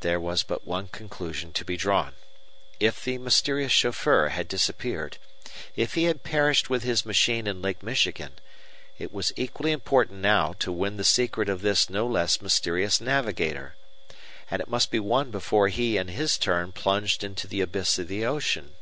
There 0.00 0.18
was 0.18 0.42
but 0.42 0.66
one 0.66 0.88
conclusion 0.88 1.52
to 1.52 1.66
be 1.66 1.76
drawn. 1.76 2.14
If 2.80 3.04
the 3.04 3.18
mysterious 3.18 3.72
chauffeur 3.72 4.28
had 4.30 4.48
disappeared, 4.48 5.18
if 5.76 5.92
he 5.92 6.04
had 6.04 6.22
perished 6.22 6.70
with 6.70 6.82
his 6.82 7.04
machine 7.04 7.46
in 7.46 7.60
Lake 7.60 7.82
Michigan, 7.82 8.36
it 8.96 9.12
was 9.12 9.34
equally 9.36 9.72
important 9.72 10.20
now 10.22 10.54
to 10.60 10.72
win 10.72 10.96
the 10.96 11.04
secret 11.04 11.50
of 11.50 11.60
this 11.60 11.90
no 11.90 12.06
less 12.06 12.40
mysterious 12.40 13.02
navigator. 13.02 13.76
And 14.50 14.62
it 14.62 14.68
must 14.68 14.90
be 14.90 14.98
won 14.98 15.30
before 15.30 15.68
he 15.68 15.98
in 15.98 16.08
his 16.08 16.38
turn 16.38 16.72
plunged 16.72 17.22
into 17.22 17.46
the 17.46 17.60
abyss 17.60 17.98
of 17.98 18.08
the 18.08 18.24
ocean. 18.24 18.76